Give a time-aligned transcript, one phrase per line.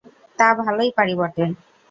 [0.39, 1.43] তা ভালোই পারি বটে।